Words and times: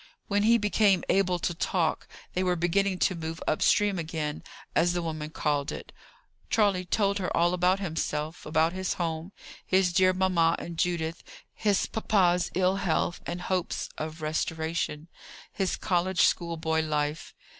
When 0.27 0.41
he 0.41 0.57
became 0.57 1.03
able 1.09 1.37
to 1.37 1.53
talk, 1.53 2.07
they 2.33 2.41
were 2.43 2.55
beginning 2.55 2.97
to 2.97 3.13
move 3.13 3.39
up 3.47 3.61
stream 3.61 3.99
again, 3.99 4.41
as 4.75 4.93
the 4.93 5.01
woman 5.03 5.29
called 5.29 5.71
it. 5.71 5.91
Charley 6.49 6.85
told 6.85 7.19
her 7.19 7.29
all 7.37 7.53
about 7.53 7.79
himself, 7.79 8.43
about 8.43 8.73
his 8.73 8.93
home, 8.95 9.31
his 9.63 9.93
dear 9.93 10.11
mamma 10.11 10.55
and 10.57 10.75
Judith, 10.79 11.21
his 11.53 11.85
papa's 11.85 12.49
ill 12.55 12.77
health, 12.77 13.21
and 13.27 13.41
hopes 13.41 13.89
of 13.95 14.23
restoration, 14.23 15.07
his 15.53 15.75
college 15.75 16.21
schoolboy 16.23 16.81
life. 16.81 17.35